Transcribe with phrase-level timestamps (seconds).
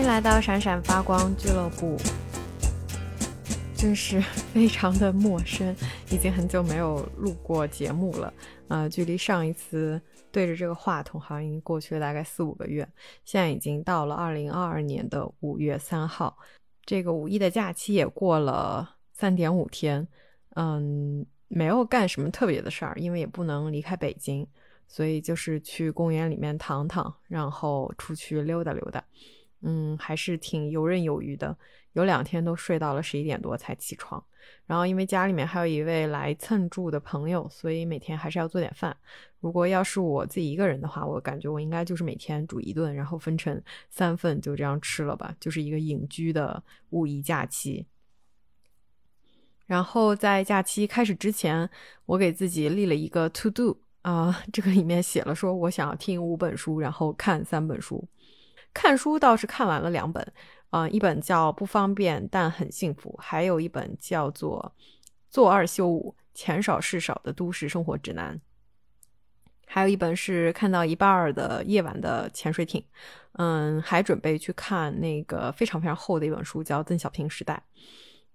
[0.00, 1.94] 欢迎来到闪闪发光俱乐部。
[3.76, 4.18] 真是
[4.50, 5.76] 非常的陌生，
[6.10, 8.32] 已经很久没有录过节目了。
[8.68, 10.00] 呃，距离上一次
[10.32, 12.88] 对着这个话筒，好像已经过去了大概四五个月。
[13.26, 16.34] 现在已经到了二零二二年的五月三号，
[16.86, 20.08] 这个五一的假期也过了三点五天。
[20.54, 24.48] 嗯，没有干什么特别的事儿，因为也不能离开北京，
[24.88, 29.04] 所以就是去公园里面躺躺，然后出去溜达溜达。
[29.62, 31.56] 嗯，还是挺游刃有余的。
[31.94, 34.22] 有两天都睡到了十一点多才起床。
[34.64, 38.96] 然后因为家里面还有一位来蹭住的朋友，所以每天还是要做点饭。
[39.40, 43.60] 如果要是我自己一个人的话，我感觉我应该就是每天煮一顿，然后分成
[43.90, 47.84] 三份就这样吃了吧，就是一个隐居的五一假期。
[49.66, 51.68] 然后在假期开始之前，
[52.06, 58.06] 我给自己立了一个 to do 啊，这个里面写了说我想要听五本书，然后看三本书。
[58.72, 60.32] 看书倒是看完了两本，
[60.70, 64.72] 啊，一本叫《不方便但很幸福》，还有一本叫做
[65.28, 68.36] 《做二休五：钱少事少的都市生活指南》，
[69.66, 72.84] 还有一本是看到一半的夜晚的潜水艇，
[73.32, 77.60] 嗯，还准备去看那个非常非常厚的一本书，叫《邓小平时代》，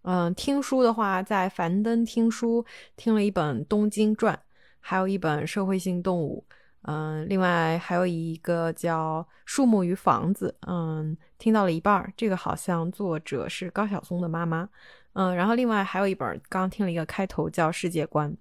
[0.03, 2.65] 嗯，听书的话，在樊登听书
[2.97, 4.35] 听了一本《东京传》，
[4.81, 6.45] 还有一本《社会性动物》。
[6.87, 14.69] 嗯，另外还有一个叫《树木与房子》，嗯，听到了一半儿，这个好像作者是高晓松的妈妈，
[15.13, 18.31] 嗯，然后另外还有一本，刚听了一个开头叫《世界观》，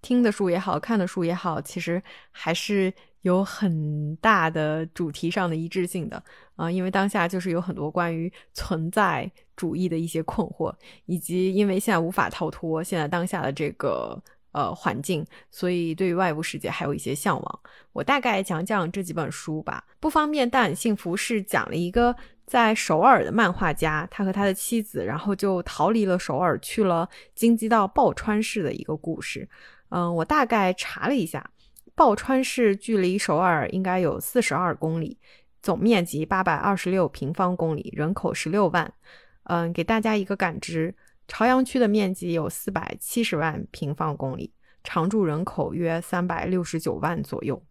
[0.00, 6.22] 听的书也好看的书也好，其实还是有很大的主题上的一致性的，
[6.56, 14.18] 啊，因为当下就是有很多关于存在主义的一些困惑，以及因为现在无法逃脱现在当下的这个。
[14.54, 17.60] 呃，环境，所以对于外部世界还有一些向往。
[17.92, 19.84] 我大概讲讲这几本书吧。
[19.98, 22.14] 不方便但很幸福是讲了一个
[22.46, 29.48] 在首尔的漫画家，他和他的妻子，然后就逃离了首尔，去了京畿道抱川市的一个故事。
[29.88, 31.50] 嗯，我大概查了一下，
[31.96, 35.18] 抱川市距离首尔应该有四十二公里，
[35.62, 38.92] 总面积八百二十六平方公里，人口十六万。
[39.44, 40.94] 嗯，给大家一个感知。
[41.26, 44.52] 朝阳区的面积有四百七十万平方公里，
[44.82, 47.62] 常住人口约三百六十九万左右，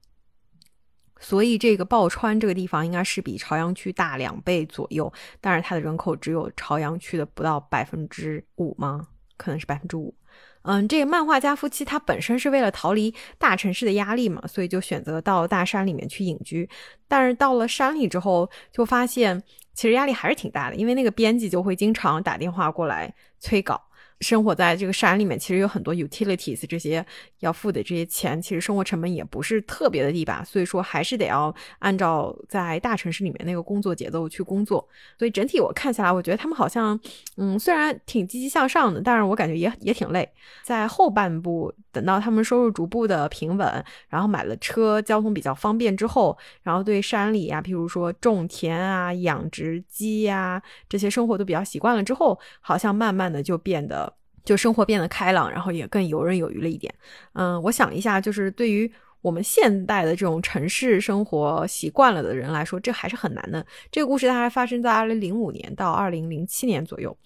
[1.20, 9.08] 所以这个抱川这个地方应该是比朝阳区大两倍左右，但是它的人口只有朝阳区的不到百分之五吗？
[9.38, 10.16] 可能是百分之五。
[10.64, 16.68] 嗯，这个漫画家夫妻他本身是为了逃离大城市的压力嘛，所以就选择到大山里面去隐居，
[17.08, 19.44] 但是到了山里之后，就发现。
[19.74, 23.82] 其实压力还是挺大的，因为那个编辑就会经常打电话过来催稿。
[24.20, 27.06] 生活在这个山里面，其实有很多 utilities 这些
[27.40, 30.44] 要付的这些钱，其实生活成本也不是特别的低吧。
[30.46, 34.88] 所以说还是得要按照在大城市里面那个工作节奏去工作。
[35.18, 37.00] 所以整体我看下来，我觉得他们好像，
[37.38, 40.30] 嗯，虽然挺积极向上的，但是我感觉也也挺累。
[40.64, 41.74] 在后半部。
[41.94, 50.60] 等到他们收入逐步的平稳，然后买了车，交通比较方便之后，然后对山里呀，譬如说种田啊、养殖鸡呀
[50.90, 54.12] 这些生活都比较习惯了之后，好像慢慢的就变得
[54.44, 56.94] 就生活变得开朗，然后也更游刃有余了一点。
[57.34, 63.66] 嗯，我想一下，就是对于我们现代的这种城市生活习惯了的人来说，这还是很难的。
[63.92, 67.18] 这个故事大概发生在二零零五年到二零零七年左右。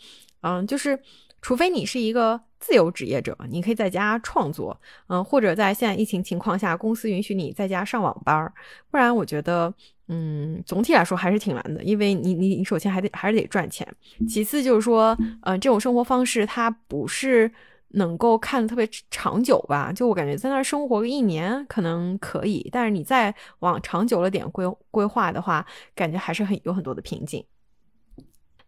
[0.42, 1.00] 嗯，就是
[1.42, 2.42] 除非你是一个。
[2.60, 8.52] 自由职业者，你可以在家创作，嗯，或者在现在疫情情况下，公司允许你在家上网班儿，
[8.90, 9.74] 不然我觉得，
[10.08, 13.88] 嗯，总体来说还是挺难的，因为你你你首先还得还是得赚钱，
[14.28, 17.52] 其次就是说，嗯，这种生活方式它不是
[17.90, 19.94] 能够看的特别长久吧？
[19.94, 27.44] 就我感觉在那儿生活个一年可能可以，但是你再往长久了点规规划的话，感觉还是很有很多的瓶颈。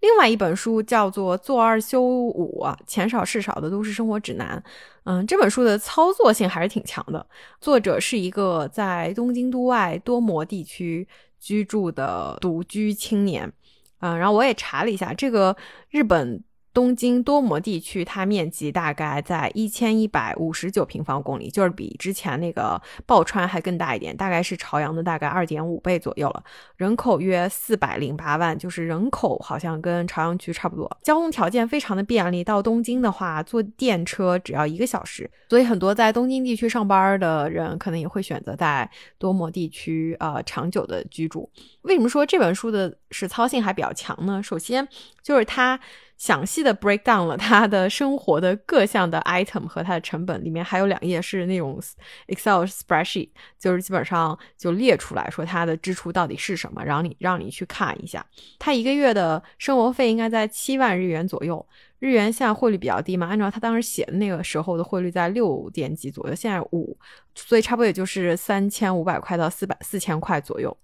[0.02, 4.62] 另外一本书叫做《做二休五：钱少事少的都市生活指南》。
[5.04, 7.26] 嗯，这本书的操作性还是挺强的。
[7.60, 11.08] 作者是一个在东京都外多摩地区
[11.40, 13.52] 居住的独居青年。
[14.00, 15.56] 嗯，然后我也查了一下，这个
[15.90, 16.44] 日本。
[16.80, 26.42] 东京多摩地区，它面积大概在一千一百五十九平方公里，就是比之前那个抱川还更大一点，大概是朝阳的大概二点五倍左右了。
[26.78, 30.90] 人口约四百零八万，就是人口好像跟朝阳区差不多。
[31.04, 41.50] 交通条件非常的便利，到东京的话坐电车只要一个小时，所以很多在东京地区上班的人可能也会选择在多摩地区呃长久的居住。
[41.82, 44.42] 为什么说这本书的实操性还比较强呢？
[44.42, 44.88] 首先
[45.22, 45.78] 就是它。
[46.20, 51.82] 详细的 break down 了他的生活的各项的 item 和它的成本，里面还有两页是那种
[52.28, 58.24] Excel spreadsheet，就是基本上就列出来说他的支出到底是什么，然后你让你去看一下，
[58.60, 61.66] 他一个月的生活费应该在七万日元左右。
[62.00, 66.98] 日元现在汇率比较低嘛，按照他当时写的那个时候的汇率在六点几左右，现在五，
[67.36, 70.76] 所以差不多也就是三千五百块到四百四千块左右。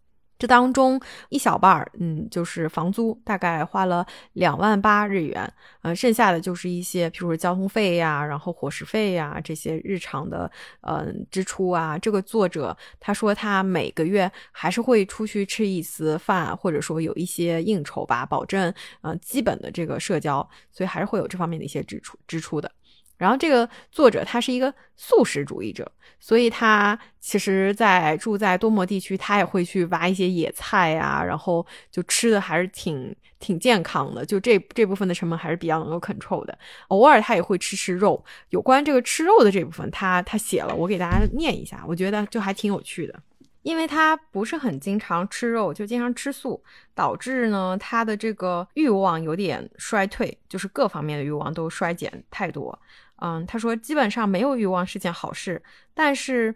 [0.45, 1.00] 当中
[1.30, 5.51] 一小半儿，嗯，就是房租，大概花了两万八日元，
[5.81, 10.50] 嗯，剩下的就是一些，比如说交通费呀，然后伙食费呀，这些日常的，
[10.81, 11.97] 嗯，支出啊。
[11.97, 22.71] 这个作者他说他每个月还是会出去吃一次饭，或者说有一些应酬吧，保证，嗯，基本的这个社交，所以还是会有这方面的一些支出支出的。
[23.18, 25.90] 然后这个作者他是一个素食主义者，
[26.20, 36.58] 所以他其实，在住在多摩地区，他也会去挖一些野菜呀，然后就吃的还是挺挺健康的，就这这部分的成本还是比较能够 control 的。
[36.90, 43.20] 偶尔他也会吃吃肉，有关这个吃肉的这部分，他他写了，我给大家念一下，我觉得就还挺有趣的，
[43.66, 46.64] 因为他不是很经常吃肉，就经常吃素，
[46.94, 52.80] 导致呢他的这个欲望有点衰退，就是各方面的欲望都衰减太多。
[53.16, 55.64] 嗯，他说基本上没有欲望是件好事，
[55.96, 56.54] 但是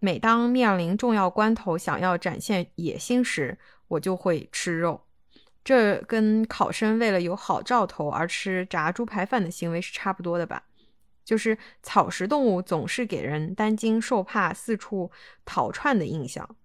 [0.00, 3.56] 每当面临重要关头，想要展现野心时，
[3.88, 5.00] 我就会吃肉。
[5.64, 10.62] 这跟考生为了有好兆头而吃炸猪排饭的行为是差不多的吧？
[11.30, 15.12] 就是草食动物总是给人担惊受怕、四处
[15.44, 16.56] 逃窜的印象，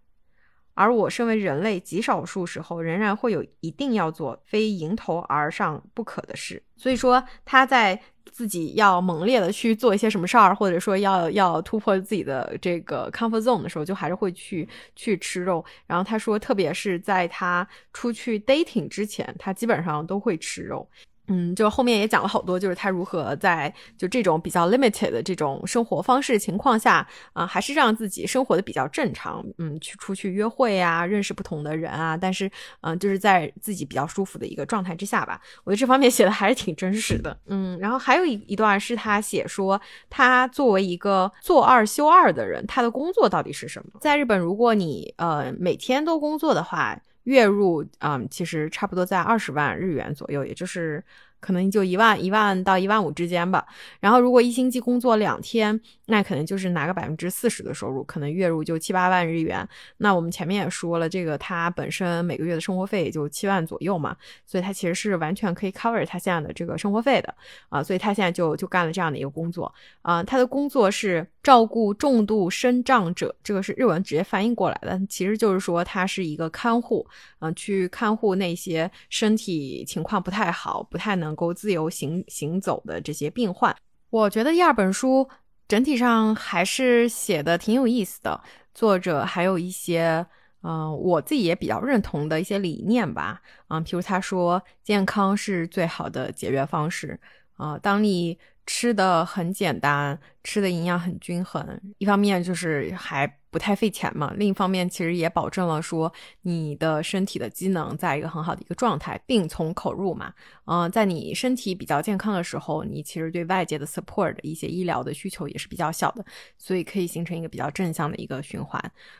[0.73, 6.63] 而我身为人类，极少数时候仍然会有一定要做、非迎头而上不可的事。
[6.75, 8.01] 所以说他在。
[8.31, 15.63] 自己要猛烈的去做一些什么事儿，或者说要要突破自己的这个 comfort zone 的时候，就还是会去去吃肉。
[15.85, 20.89] 然后他说，特别是在他出去 dating 之前，他基本上都会吃肉。
[21.27, 32.49] 嗯，就后面也讲了好多，就是他如何在就这种比较 limited 的这种生活方式情况下，啊，还是让自己生活的比较正常，嗯，去出去约会啊，认识不同的人啊，但是，
[32.81, 35.41] 嗯，就是在自己比较舒服的一个状态之下吧。
[35.63, 39.79] 我觉得这方面写的还是挺真实的，嗯，然后还有一一段是他写说，
[40.09, 43.99] 他作为一个做二休二的人，他的工作到底是什么？
[43.99, 46.99] 在日本，如果你呃每天都工作的话。
[47.25, 51.03] 月入啊，其实差不多在二十万日元左右，也就是
[51.39, 53.63] 可能就一万一万到一万五之间吧。
[53.99, 59.67] 然后如果一星期工作两天，那可能就是拿个百分之四十的收入，可能月入就七八万日元。
[59.97, 64.15] 那我们前面也说了，这个他本身每个月的生活费也就七万左右嘛，
[64.45, 67.33] 所以他其实是完全可以 cover 他现在的这个生活费的
[67.69, 67.83] 啊。
[67.83, 71.25] 所以他现在就就干了这样的一个工作啊，他的工作是。
[71.45, 83.75] 照顾重度身障者，这个是日文直接翻译过来的，其实就是说他是一个看护，嗯，去看护那些身体情况不太好、不太能够自由行行走的这些病患。
[84.09, 85.29] 我觉得第二本书
[85.67, 88.41] 整体上还是写的挺有意思的，
[88.73, 90.25] 作者还有一些，
[90.61, 97.19] 嗯，我自己也比较认同的一些理念吧，嗯，譬如他说健康是最好的节约方式，
[97.57, 100.19] 啊，当你吃的很简单。
[100.45, 106.11] 吃的营养很均衡，一方面就是还不太费钱嘛，另一方面其实也保证了说
[106.43, 110.31] 你的身体的机能在一个很好的一个状态，病从口入嘛。
[110.65, 116.23] 嗯，在你身体比较健康的时候，你其实对外界的 support 一些医疗的需求也是比较小的，
[116.59, 118.79] 所以可以形成一个比较正向的一个循环。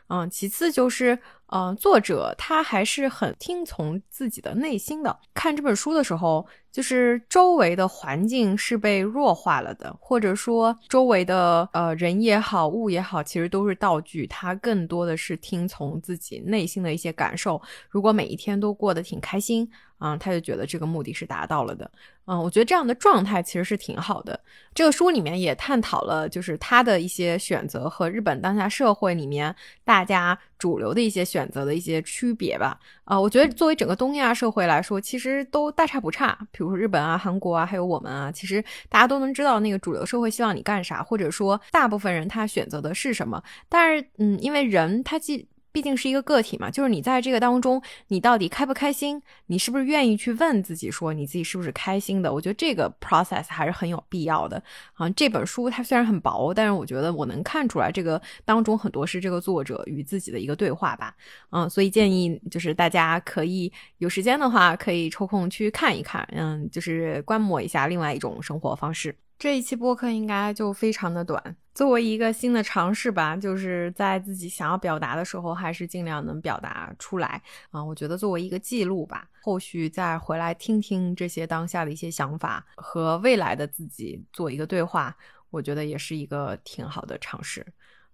[0.09, 1.17] 嗯，其次就是，
[1.47, 5.17] 嗯，作者他还是很听从自己的内心的。
[5.33, 11.14] 看这本书的时候，就是周围的环境是被弱化了的，或者说周围。
[11.15, 14.27] 为的呃人也好，物也好，其实都是道具。
[14.27, 17.61] 他更多的是听从自己内心的一些感受。
[17.89, 19.67] 如果每一天都过得挺开心。
[19.97, 21.89] 啊，他就觉得这个目的是达到了的。
[22.27, 24.39] 嗯，我觉得这样的状态其实是挺好的。
[24.73, 32.79] 这个书里面也探讨了，就是他的一些选择和日本当下社会里面大家主流的一些选择的一些区别吧。
[33.03, 36.35] 啊，我觉得作为整个东亚社会来说，其实都大差不差。
[36.51, 43.41] 比如说日本啊、韩国啊，还有我们啊，其实大家都能知道那个主流社会希望你干啥，或者说大部分人他选择的是什么。
[43.69, 49.21] 但是，嗯，因为人他既毕竟是一个个体嘛，就是你在这个当中，你到底开不开心？
[49.47, 52.33] 你是不是愿意去问自己，说你自己是不是开心的？
[52.33, 54.63] 我觉得这个 process 还是很有必要的。
[54.93, 61.13] 啊，这本书它虽然很薄，但是我觉得我能看出来，这个当中很多是这个作者与自己的一个对话吧。
[61.49, 69.13] 嗯，所以建议就是大家可以有时间的话，可以抽空去看一看，嗯，就是观摩一下另外一种生活方式。
[69.37, 71.55] 这一期播客应该就非常的短。
[71.73, 77.83] 作为一个新的尝试吧，就是在自己想要表达的时候，还是尽量能表达出来啊。
[77.83, 85.13] 我觉得作为一个记录吧，后续再回来听听这些当下的一些想法，和未来的自己做一个对话，
[85.49, 87.65] 我觉得也是一个挺好的尝试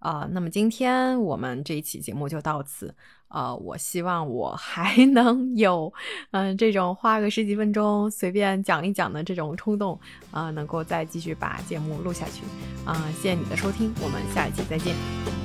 [0.02, 0.28] 啊。
[0.32, 2.94] 那么今天我们这一期节目就到此。
[3.32, 5.94] 啊，我希望我还 能有，
[6.32, 9.98] 嗯，这种花个十几分钟随便讲一讲的这种冲动，
[10.32, 12.44] 啊，能够再继续把节目录下去，
[12.84, 15.41] 啊，谢谢你的收听，我们下一期再见。